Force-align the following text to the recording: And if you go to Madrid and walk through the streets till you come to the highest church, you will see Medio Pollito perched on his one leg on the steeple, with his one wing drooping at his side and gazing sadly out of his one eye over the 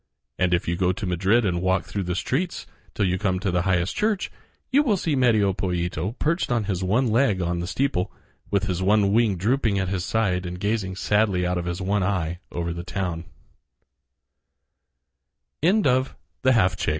And 0.39 0.51
if 0.51 0.67
you 0.67 0.75
go 0.75 0.91
to 0.91 1.05
Madrid 1.05 1.45
and 1.45 1.61
walk 1.61 1.85
through 1.85 2.01
the 2.05 2.15
streets 2.15 2.65
till 2.95 3.05
you 3.05 3.19
come 3.19 3.39
to 3.39 3.51
the 3.51 3.61
highest 3.61 3.95
church, 3.95 4.31
you 4.71 4.81
will 4.81 4.97
see 4.97 5.15
Medio 5.15 5.53
Pollito 5.53 6.17
perched 6.17 6.51
on 6.51 6.63
his 6.63 6.83
one 6.83 7.05
leg 7.05 7.39
on 7.39 7.59
the 7.59 7.67
steeple, 7.67 8.11
with 8.49 8.63
his 8.63 8.81
one 8.81 9.13
wing 9.13 9.37
drooping 9.37 9.77
at 9.77 9.89
his 9.89 10.03
side 10.03 10.43
and 10.47 10.59
gazing 10.59 10.95
sadly 10.95 11.45
out 11.45 11.59
of 11.59 11.65
his 11.65 11.83
one 11.83 12.01
eye 12.01 12.39
over 12.51 12.73
the 12.73 13.27